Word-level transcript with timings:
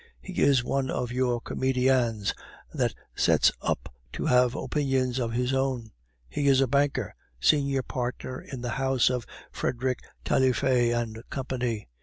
He 0.19 0.41
is 0.41 0.63
one 0.63 0.89
of 0.89 1.11
your 1.11 1.39
comedians 1.41 2.33
that 2.73 2.95
sets 3.15 3.51
up 3.61 3.93
to 4.13 4.25
have 4.25 4.55
opinions 4.55 5.19
of 5.19 5.33
his 5.33 5.53
own. 5.53 5.91
He 6.27 6.47
is 6.47 6.59
a 6.59 6.65
banker 6.67 7.13
senior 7.39 7.83
partner 7.83 8.41
in 8.41 8.61
the 8.61 8.71
house 8.81 9.11
of 9.11 9.27
Frederic 9.51 9.99
Taillefer 10.25 10.91
and 10.91 11.21
Company. 11.29 11.87